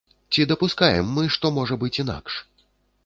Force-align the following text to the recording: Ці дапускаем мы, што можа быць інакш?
Ці 0.35 0.45
дапускаем 0.51 1.11
мы, 1.17 1.27
што 1.35 1.53
можа 1.59 1.79
быць 1.85 1.93
інакш? 2.05 2.33